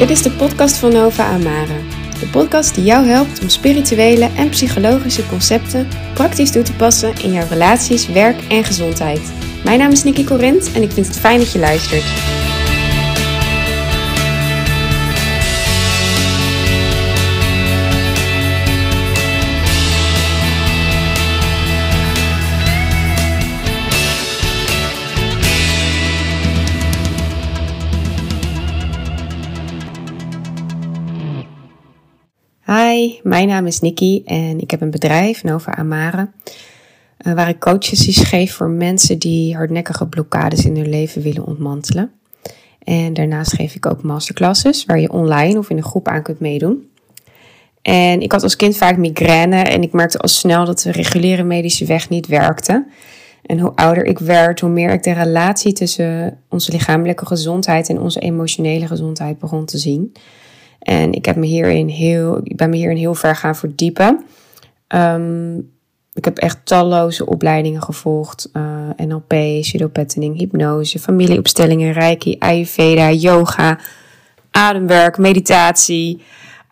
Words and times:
Dit 0.00 0.10
is 0.10 0.22
de 0.22 0.30
podcast 0.30 0.76
van 0.76 0.92
Nova 0.92 1.24
Amara. 1.24 1.76
De 2.20 2.26
podcast 2.30 2.74
die 2.74 2.84
jou 2.84 3.06
helpt 3.06 3.40
om 3.42 3.48
spirituele 3.48 4.30
en 4.36 4.48
psychologische 4.48 5.26
concepten 5.26 5.88
praktisch 6.14 6.50
toe 6.50 6.62
te 6.62 6.72
passen 6.72 7.12
in 7.22 7.32
jouw 7.32 7.46
relaties, 7.48 8.08
werk 8.08 8.42
en 8.48 8.64
gezondheid. 8.64 9.32
Mijn 9.64 9.78
naam 9.78 9.90
is 9.90 10.04
Nikki 10.04 10.24
Corint 10.24 10.72
en 10.72 10.82
ik 10.82 10.90
vind 10.90 11.06
het 11.06 11.18
fijn 11.18 11.38
dat 11.38 11.52
je 11.52 11.58
luistert. 11.58 12.04
Hi, 32.72 33.18
mijn 33.22 33.48
naam 33.48 33.66
is 33.66 33.80
Nikki 33.80 34.22
en 34.24 34.60
ik 34.60 34.70
heb 34.70 34.80
een 34.80 34.90
bedrijf, 34.90 35.42
Nova 35.42 35.74
Amare, 35.74 36.30
eh, 37.16 37.32
waar 37.32 37.48
ik 37.48 37.58
coaches 37.58 38.18
geef 38.18 38.54
voor 38.54 38.68
mensen 38.68 39.18
die 39.18 39.56
hardnekkige 39.56 40.06
blokkades 40.06 40.64
in 40.64 40.76
hun 40.76 40.88
leven 40.88 41.22
willen 41.22 41.46
ontmantelen. 41.46 42.12
En 42.82 43.12
daarnaast 43.12 43.52
geef 43.52 43.74
ik 43.74 43.86
ook 43.86 44.02
masterclasses 44.02 44.84
waar 44.84 45.00
je 45.00 45.12
online 45.12 45.58
of 45.58 45.70
in 45.70 45.76
een 45.76 45.82
groep 45.82 46.08
aan 46.08 46.22
kunt 46.22 46.40
meedoen. 46.40 46.88
En 47.82 48.20
ik 48.20 48.32
had 48.32 48.42
als 48.42 48.56
kind 48.56 48.76
vaak 48.76 48.96
migraine 48.96 49.62
en 49.62 49.82
ik 49.82 49.92
merkte 49.92 50.18
al 50.18 50.28
snel 50.28 50.64
dat 50.64 50.80
de 50.80 50.92
reguliere 50.92 51.42
medische 51.42 51.84
weg 51.84 52.08
niet 52.08 52.26
werkte. 52.26 52.86
En 53.42 53.58
hoe 53.58 53.72
ouder 53.74 54.04
ik 54.04 54.18
werd, 54.18 54.60
hoe 54.60 54.70
meer 54.70 54.90
ik 54.90 55.02
de 55.02 55.12
relatie 55.12 55.72
tussen 55.72 56.38
onze 56.48 56.72
lichamelijke 56.72 57.26
gezondheid 57.26 57.88
en 57.88 58.00
onze 58.00 58.20
emotionele 58.20 58.86
gezondheid 58.86 59.38
begon 59.38 59.64
te 59.64 59.78
zien. 59.78 60.12
En 60.80 61.12
ik, 61.12 61.24
heb 61.24 61.36
me 61.36 61.46
hierin 61.46 61.88
heel, 61.88 62.40
ik 62.44 62.56
ben 62.56 62.70
me 62.70 62.76
hierin 62.76 62.96
heel 62.96 63.14
ver 63.14 63.36
gaan 63.36 63.56
verdiepen. 63.56 64.24
Um, 64.88 65.70
ik 66.12 66.24
heb 66.24 66.38
echt 66.38 66.58
talloze 66.64 67.26
opleidingen 67.26 67.82
gevolgd. 67.82 68.50
Uh, 68.52 68.62
NLP, 68.96 69.60
pseudopatterning, 69.60 70.38
hypnose, 70.38 70.98
familieopstellingen, 70.98 71.92
reiki, 71.92 72.36
ayurveda, 72.38 73.10
yoga, 73.10 73.78
ademwerk, 74.50 75.18
meditatie. 75.18 76.22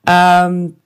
Um, 0.04 0.76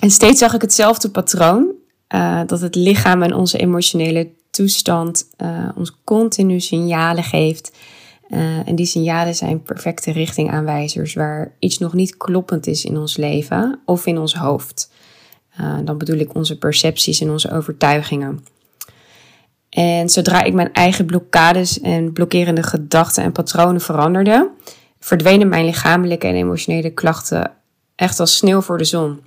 en 0.00 0.10
steeds 0.10 0.38
zag 0.38 0.54
ik 0.54 0.60
hetzelfde 0.60 1.10
patroon. 1.10 1.72
Uh, 2.14 2.40
dat 2.46 2.60
het 2.60 2.74
lichaam 2.74 3.22
en 3.22 3.34
onze 3.34 3.58
emotionele 3.58 4.28
toestand 4.50 5.28
uh, 5.38 5.68
ons 5.74 5.96
continu 6.04 6.60
signalen 6.60 7.24
geeft 7.24 7.72
uh, 8.32 8.68
en 8.68 8.74
die 8.74 8.86
signalen 8.86 9.34
zijn 9.34 9.62
perfecte 9.62 10.12
richtingaanwijzers 10.12 11.14
waar 11.14 11.52
iets 11.58 11.78
nog 11.78 11.92
niet 11.92 12.16
kloppend 12.16 12.66
is 12.66 12.84
in 12.84 12.98
ons 12.98 13.16
leven 13.16 13.80
of 13.84 14.06
in 14.06 14.18
ons 14.18 14.34
hoofd. 14.34 14.90
Uh, 15.60 15.78
dan 15.84 15.98
bedoel 15.98 16.18
ik 16.18 16.34
onze 16.34 16.58
percepties 16.58 17.20
en 17.20 17.30
onze 17.30 17.50
overtuigingen. 17.50 18.44
En 19.68 20.08
zodra 20.08 20.42
ik 20.42 20.54
mijn 20.54 20.72
eigen 20.72 21.06
blokkades 21.06 21.80
en 21.80 22.12
blokkerende 22.12 22.62
gedachten 22.62 23.22
en 23.22 23.32
patronen 23.32 23.80
veranderde, 23.80 24.50
verdwenen 25.00 25.48
mijn 25.48 25.64
lichamelijke 25.64 26.26
en 26.26 26.34
emotionele 26.34 26.90
klachten 26.90 27.52
echt 27.94 28.20
als 28.20 28.36
sneeuw 28.36 28.60
voor 28.60 28.78
de 28.78 28.84
zon. 28.84 29.20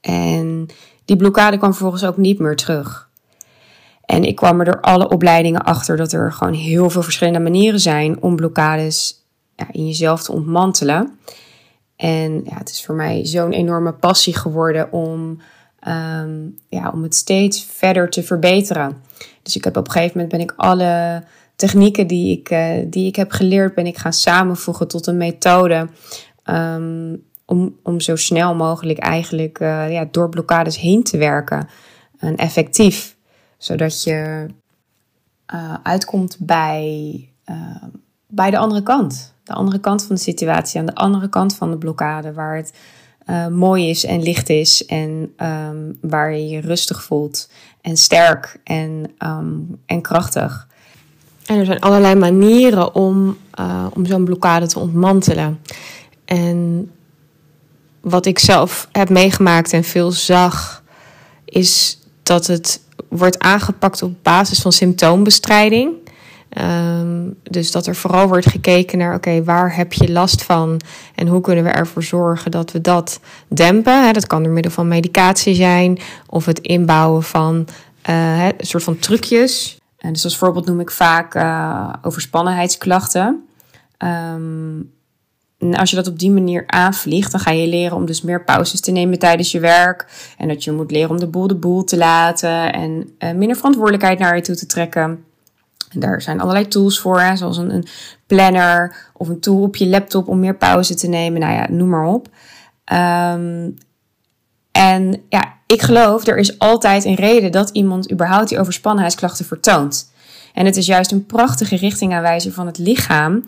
En 0.00 0.66
die 1.04 1.16
blokkade 1.16 1.56
kwam 1.56 1.70
vervolgens 1.70 2.04
ook 2.04 2.16
niet 2.16 2.38
meer 2.38 2.56
terug. 2.56 3.10
En 4.06 4.24
ik 4.24 4.36
kwam 4.36 4.58
er 4.58 4.64
door 4.64 4.80
alle 4.80 5.08
opleidingen 5.08 5.62
achter 5.62 5.96
dat 5.96 6.12
er 6.12 6.32
gewoon 6.32 6.52
heel 6.52 6.90
veel 6.90 7.02
verschillende 7.02 7.40
manieren 7.40 7.80
zijn 7.80 8.22
om 8.22 8.36
blokkades 8.36 9.26
ja, 9.56 9.66
in 9.70 9.86
jezelf 9.86 10.22
te 10.22 10.32
ontmantelen. 10.32 11.18
En 11.96 12.44
ja, 12.44 12.58
het 12.58 12.70
is 12.70 12.84
voor 12.84 12.94
mij 12.94 13.26
zo'n 13.26 13.52
enorme 13.52 13.92
passie 13.92 14.36
geworden 14.36 14.92
om, 14.92 15.40
um, 15.88 16.58
ja, 16.68 16.90
om 16.90 17.02
het 17.02 17.14
steeds 17.14 17.66
verder 17.70 18.10
te 18.10 18.22
verbeteren. 18.22 19.02
Dus 19.42 19.56
ik 19.56 19.64
heb 19.64 19.76
op 19.76 19.86
een 19.86 19.92
gegeven 19.92 20.12
moment 20.14 20.32
ben 20.32 20.40
ik 20.40 20.52
alle 20.56 21.24
technieken 21.56 22.06
die 22.06 22.38
ik, 22.38 22.50
uh, 22.50 22.68
die 22.86 23.06
ik 23.06 23.16
heb 23.16 23.30
geleerd, 23.30 23.74
ben 23.74 23.86
ik 23.86 23.96
gaan 23.96 24.12
samenvoegen 24.12 24.88
tot 24.88 25.06
een 25.06 25.16
methode. 25.16 25.88
Um, 26.44 27.22
om, 27.46 27.76
om 27.82 28.00
zo 28.00 28.16
snel 28.16 28.54
mogelijk 28.54 28.98
eigenlijk 28.98 29.60
uh, 29.60 29.92
ja, 29.92 30.08
door 30.10 30.28
blokkades 30.28 30.78
heen 30.78 31.02
te 31.02 31.16
werken. 31.16 31.68
En 32.18 32.36
effectief 32.36 33.16
zodat 33.64 34.02
je 34.02 34.46
uh, 35.54 35.74
uitkomt 35.82 36.36
bij, 36.40 37.28
uh, 37.46 37.82
bij 38.26 38.50
de 38.50 38.58
andere 38.58 38.82
kant. 38.82 39.34
De 39.44 39.52
andere 39.52 39.78
kant 39.78 40.04
van 40.04 40.14
de 40.14 40.20
situatie, 40.20 40.80
aan 40.80 40.86
de 40.86 40.94
andere 40.94 41.28
kant 41.28 41.54
van 41.54 41.70
de 41.70 41.78
blokkade, 41.78 42.32
waar 42.32 42.56
het 42.56 42.72
uh, 43.26 43.46
mooi 43.46 43.88
is 43.88 44.04
en 44.04 44.22
licht 44.22 44.48
is 44.48 44.86
en 44.86 45.34
um, 45.38 45.98
waar 46.00 46.32
je 46.32 46.48
je 46.48 46.60
rustig 46.60 47.02
voelt 47.02 47.50
en 47.80 47.96
sterk 47.96 48.60
en, 48.64 49.14
um, 49.18 49.80
en 49.86 50.00
krachtig. 50.00 50.68
En 51.46 51.58
er 51.58 51.64
zijn 51.64 51.80
allerlei 51.80 52.14
manieren 52.14 52.94
om, 52.94 53.36
om 53.94 54.06
zo'n 54.06 54.24
blokkade 54.24 54.66
te 54.66 54.78
ontmantelen. 54.78 55.60
En 56.24 56.90
wat 58.00 58.26
ik 58.26 58.38
zelf 58.38 58.88
heb 58.92 59.08
meegemaakt 59.08 59.72
en 59.72 59.84
veel 59.84 60.10
zag, 60.10 60.82
is 61.44 61.98
dat 62.22 62.46
het 62.46 62.83
wordt 63.16 63.38
aangepakt 63.38 64.02
op 64.02 64.12
basis 64.22 64.60
van 64.60 64.72
symptoombestrijding. 64.72 65.92
Um, 66.62 67.36
dus 67.42 67.70
dat 67.70 67.86
er 67.86 67.96
vooral 67.96 68.28
wordt 68.28 68.46
gekeken 68.46 68.98
naar, 68.98 69.14
oké, 69.14 69.44
waar 69.44 69.76
heb 69.76 69.92
je 69.92 70.12
last 70.12 70.42
van 70.42 70.80
en 71.14 71.26
hoe 71.26 71.40
kunnen 71.40 71.64
we 71.64 71.70
ervoor 71.70 72.02
zorgen 72.02 72.50
dat 72.50 72.72
we 72.72 72.80
dat 72.80 73.20
dempen. 73.48 74.12
Dat 74.12 74.26
kan 74.26 74.42
door 74.42 74.52
middel 74.52 74.72
van 74.72 74.88
medicatie 74.88 75.54
zijn 75.54 75.98
of 76.26 76.44
het 76.44 76.58
inbouwen 76.58 77.22
van 77.22 77.66
uh, 78.10 78.44
een 78.44 78.54
soort 78.58 78.82
van 78.82 78.98
trucjes. 78.98 79.78
En 79.98 80.12
dus 80.12 80.24
als 80.24 80.38
voorbeeld 80.38 80.66
noem 80.66 80.80
ik 80.80 80.90
vaak 80.90 81.34
uh, 81.34 81.92
overspannenheidsklachten. 82.02 83.44
Um, 83.98 84.92
als 85.72 85.90
je 85.90 85.96
dat 85.96 86.06
op 86.06 86.18
die 86.18 86.30
manier 86.30 86.64
aanvliegt, 86.66 87.32
dan 87.32 87.40
ga 87.40 87.50
je 87.50 87.66
leren 87.66 87.96
om 87.96 88.06
dus 88.06 88.22
meer 88.22 88.44
pauzes 88.44 88.80
te 88.80 88.90
nemen 88.90 89.18
tijdens 89.18 89.52
je 89.52 89.60
werk. 89.60 90.06
En 90.38 90.48
dat 90.48 90.64
je 90.64 90.72
moet 90.72 90.90
leren 90.90 91.10
om 91.10 91.18
de 91.18 91.26
boel 91.26 91.46
de 91.46 91.54
boel 91.54 91.84
te 91.84 91.96
laten 91.96 92.72
en 92.72 93.10
uh, 93.18 93.32
minder 93.32 93.56
verantwoordelijkheid 93.56 94.18
naar 94.18 94.36
je 94.36 94.42
toe 94.42 94.54
te 94.56 94.66
trekken. 94.66 95.24
En 95.90 96.00
daar 96.00 96.22
zijn 96.22 96.40
allerlei 96.40 96.68
tools 96.68 97.00
voor, 97.00 97.20
hè, 97.20 97.36
zoals 97.36 97.56
een, 97.56 97.74
een, 97.74 97.86
planner 98.26 98.96
of 99.12 99.28
een 99.28 99.40
tool 99.40 99.62
op 99.62 99.76
je 99.76 99.86
laptop 99.86 100.28
om 100.28 100.40
meer 100.40 100.56
pauze 100.56 100.94
te 100.94 101.08
nemen. 101.08 101.40
Nou 101.40 101.52
ja, 101.52 101.66
noem 101.70 101.88
maar 101.88 102.06
op. 102.06 102.28
Um, 102.92 103.74
en 104.72 105.22
ja, 105.28 105.54
ik 105.66 105.82
geloof, 105.82 106.26
er 106.26 106.36
is 106.36 106.58
altijd 106.58 107.04
een 107.04 107.14
reden 107.14 107.52
dat 107.52 107.70
iemand 107.70 108.12
überhaupt 108.12 108.48
die 108.48 108.58
overspannenheidsklachten 108.58 109.44
vertoont. 109.44 110.12
En 110.54 110.66
het 110.66 110.76
is 110.76 110.86
juist 110.86 111.12
een 111.12 111.26
prachtige 111.26 111.76
richtingaanwijzer 111.76 112.52
van 112.52 112.66
het 112.66 112.78
lichaam, 112.78 113.44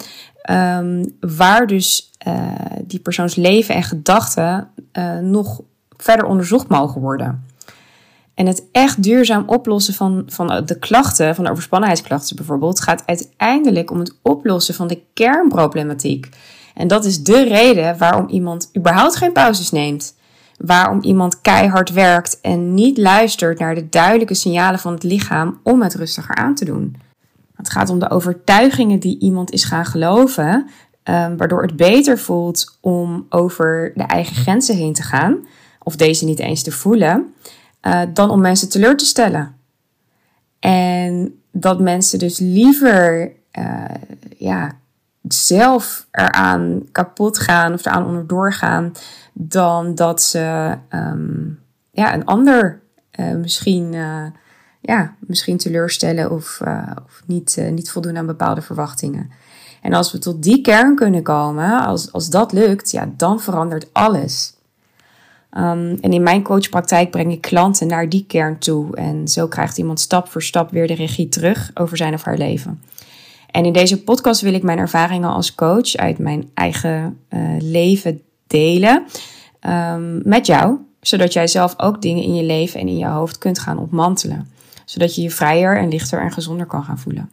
um, 0.50 1.16
waar 1.20 1.66
dus 1.66 2.10
uh, 2.26 2.52
die 2.84 3.00
persoons 3.00 3.34
leven 3.34 3.74
en 3.74 3.82
gedachten 3.82 4.68
uh, 4.92 5.18
nog 5.18 5.60
verder 5.96 6.26
onderzocht 6.26 6.68
mogen 6.68 7.00
worden. 7.00 7.44
En 8.34 8.46
het 8.46 8.62
echt 8.72 9.02
duurzaam 9.02 9.42
oplossen 9.46 9.94
van, 9.94 10.22
van 10.26 10.62
de 10.64 10.78
klachten, 10.78 11.34
van 11.34 11.44
de 11.44 11.50
overspannenheidsklachten 11.50 12.36
bijvoorbeeld, 12.36 12.80
gaat 12.80 13.02
uiteindelijk 13.06 13.90
om 13.90 13.98
het 13.98 14.14
oplossen 14.22 14.74
van 14.74 14.86
de 14.86 15.00
kernproblematiek. 15.14 16.28
En 16.74 16.88
dat 16.88 17.04
is 17.04 17.22
de 17.22 17.42
reden 17.42 17.98
waarom 17.98 18.28
iemand 18.28 18.70
überhaupt 18.76 19.16
geen 19.16 19.32
pauzes 19.32 19.70
neemt. 19.70 20.14
Waarom 20.56 21.02
iemand 21.02 21.40
keihard 21.40 21.92
werkt 21.92 22.40
en 22.40 22.74
niet 22.74 22.98
luistert 22.98 23.58
naar 23.58 23.74
de 23.74 23.88
duidelijke 23.88 24.34
signalen 24.34 24.78
van 24.78 24.92
het 24.92 25.02
lichaam 25.02 25.60
om 25.62 25.82
het 25.82 25.94
rustiger 25.94 26.34
aan 26.34 26.54
te 26.54 26.64
doen. 26.64 26.96
Het 27.56 27.70
gaat 27.70 27.90
om 27.90 27.98
de 27.98 28.10
overtuigingen 28.10 28.98
die 28.98 29.18
iemand 29.18 29.50
is 29.50 29.64
gaan 29.64 29.84
geloven, 29.84 30.68
um, 31.04 31.36
waardoor 31.36 31.62
het 31.62 31.76
beter 31.76 32.18
voelt 32.18 32.78
om 32.80 33.26
over 33.28 33.92
de 33.94 34.02
eigen 34.02 34.36
grenzen 34.36 34.76
heen 34.76 34.92
te 34.92 35.02
gaan, 35.02 35.46
of 35.82 35.96
deze 35.96 36.24
niet 36.24 36.38
eens 36.38 36.62
te 36.62 36.72
voelen, 36.72 37.34
uh, 37.82 38.02
dan 38.12 38.30
om 38.30 38.40
mensen 38.40 38.68
teleur 38.68 38.96
te 38.96 39.04
stellen. 39.04 39.54
En 40.58 41.40
dat 41.50 41.80
mensen 41.80 42.18
dus 42.18 42.38
liever 42.38 43.32
uh, 43.58 43.84
ja, 44.36 44.78
zelf 45.28 46.06
eraan 46.10 46.82
kapot 46.92 47.38
gaan 47.38 47.72
of 47.72 47.86
eraan 47.86 48.06
onderdoor 48.06 48.52
gaan, 48.52 48.92
dan 49.32 49.94
dat 49.94 50.22
ze 50.22 50.76
um, 50.90 51.58
ja, 51.90 52.14
een 52.14 52.24
ander 52.24 52.80
uh, 53.20 53.34
misschien 53.34 53.94
ja, 54.86 55.14
misschien 55.18 55.56
teleurstellen 55.56 56.30
of, 56.30 56.60
uh, 56.64 56.90
of 57.04 57.22
niet, 57.26 57.56
uh, 57.58 57.70
niet 57.70 57.90
voldoen 57.90 58.16
aan 58.16 58.26
bepaalde 58.26 58.62
verwachtingen. 58.62 59.30
En 59.82 59.92
als 59.92 60.12
we 60.12 60.18
tot 60.18 60.42
die 60.42 60.60
kern 60.60 60.94
kunnen 60.94 61.22
komen, 61.22 61.86
als, 61.86 62.12
als 62.12 62.30
dat 62.30 62.52
lukt, 62.52 62.90
ja, 62.90 63.08
dan 63.16 63.40
verandert 63.40 63.88
alles. 63.92 64.54
Um, 65.56 65.98
en 66.00 66.12
in 66.12 66.22
mijn 66.22 66.42
coachpraktijk 66.42 67.10
breng 67.10 67.32
ik 67.32 67.40
klanten 67.40 67.86
naar 67.86 68.08
die 68.08 68.24
kern 68.26 68.58
toe. 68.58 68.96
En 68.96 69.28
zo 69.28 69.48
krijgt 69.48 69.78
iemand 69.78 70.00
stap 70.00 70.28
voor 70.28 70.42
stap 70.42 70.70
weer 70.70 70.86
de 70.86 70.94
regie 70.94 71.28
terug 71.28 71.70
over 71.74 71.96
zijn 71.96 72.14
of 72.14 72.22
haar 72.22 72.36
leven. 72.36 72.82
En 73.50 73.64
in 73.64 73.72
deze 73.72 74.02
podcast 74.02 74.40
wil 74.40 74.54
ik 74.54 74.62
mijn 74.62 74.78
ervaringen 74.78 75.30
als 75.30 75.54
coach 75.54 75.94
uit 75.94 76.18
mijn 76.18 76.50
eigen 76.54 77.18
leven 77.58 78.22
delen 78.46 79.04
um, 79.60 80.20
met 80.24 80.46
jou, 80.46 80.78
zodat 81.06 81.32
jij 81.32 81.46
zelf 81.46 81.74
ook 81.76 82.02
dingen 82.02 82.22
in 82.22 82.34
je 82.34 82.42
leven 82.42 82.80
en 82.80 82.88
in 82.88 82.98
je 82.98 83.06
hoofd 83.06 83.38
kunt 83.38 83.58
gaan 83.58 83.78
ontmantelen, 83.78 84.50
zodat 84.84 85.14
je 85.14 85.22
je 85.22 85.30
vrijer 85.30 85.78
en 85.78 85.88
lichter 85.88 86.20
en 86.20 86.32
gezonder 86.32 86.66
kan 86.66 86.84
gaan 86.84 86.98
voelen. 86.98 87.30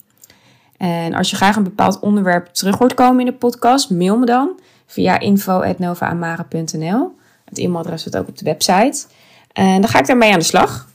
En 0.78 1.14
als 1.14 1.30
je 1.30 1.36
graag 1.36 1.56
een 1.56 1.64
bepaald 1.64 2.00
onderwerp 2.00 2.48
terug 2.48 2.78
hoort 2.78 2.94
komen 2.94 3.20
in 3.20 3.26
de 3.26 3.34
podcast, 3.34 3.90
mail 3.90 4.18
me 4.18 4.26
dan 4.26 4.60
via 4.86 5.20
info.novaamare.nl. 5.20 7.16
Het 7.46 7.58
e-mailadres 7.58 8.02
staat 8.02 8.18
ook 8.18 8.28
op 8.28 8.38
de 8.38 8.46
website. 8.46 9.06
En 9.52 9.82
dan 9.82 9.90
ga 9.90 10.00
ik 10.00 10.08
daarmee 10.08 10.32
aan 10.34 10.40
de 10.40 10.46
slag. 10.46 10.90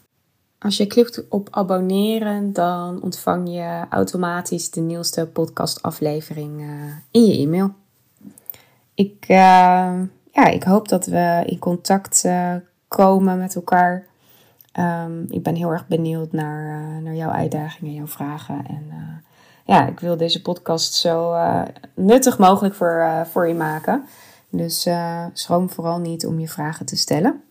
Als 0.59 0.77
je 0.77 0.87
klikt 0.87 1.29
op 1.29 1.49
abonneren, 1.51 2.53
dan 2.53 3.03
ontvang 3.03 3.49
je 3.49 3.85
automatisch 3.91 4.71
de 4.71 4.81
nieuwste 4.81 5.27
podcastaflevering 5.27 6.61
uh, 6.61 6.69
in 7.11 7.27
je 7.27 7.39
e-mail. 7.39 7.73
Ik, 8.95 9.25
uh, 9.29 9.37
ja, 10.33 10.47
ik 10.47 10.63
hoop 10.63 10.89
dat 10.89 11.07
we 11.07 11.43
in 11.47 11.59
contact 11.59 12.23
uh, 12.27 12.55
komen 12.89 13.39
met 13.39 13.55
elkaar. 13.55 14.07
Um, 14.79 15.27
ik 15.29 15.43
ben 15.43 15.55
heel 15.55 15.71
erg 15.71 15.87
benieuwd 15.87 16.33
naar, 16.33 17.03
naar 17.03 17.15
jouw 17.15 17.31
uitdagingen, 17.31 17.95
jouw 17.95 18.07
vragen. 18.07 18.67
En 18.67 18.93
ja, 19.65 19.87
ik 19.87 20.01
wil 20.01 20.17
deze 20.17 20.43
podcast 20.43 20.95
zo 20.95 21.33
uh, 21.35 21.63
nuttig 21.95 22.39
mogelijk 22.39 22.75
voor, 22.75 23.27
voor 23.31 23.49
je 23.49 23.55
maken. 23.55 24.05
Dus 24.51 24.89
schroom 25.33 25.71
vooral 25.71 25.99
niet 25.99 26.27
om 26.27 26.41
je 26.41 26.49
vragen 26.49 26.87
te 26.87 26.97
stellen. 26.97 27.43